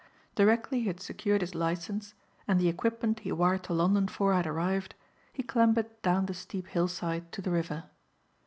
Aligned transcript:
Directly 0.33 0.79
he 0.81 0.87
had 0.87 0.99
secured 0.99 1.41
his 1.41 1.53
license, 1.53 2.15
and 2.47 2.59
the 2.59 2.67
equipment 2.69 3.19
he 3.19 3.31
wired 3.31 3.61
to 3.65 3.73
London 3.73 4.07
for 4.07 4.33
had 4.33 4.47
arrived, 4.47 4.95
he 5.31 5.43
clambered 5.43 6.01
down 6.01 6.25
the 6.25 6.33
steep 6.33 6.65
hill 6.65 6.87
side 6.87 7.31
to 7.33 7.39
the 7.39 7.51
river. 7.51 7.83